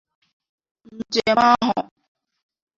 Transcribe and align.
Njem 0.97 1.39
ahụ 1.49 1.79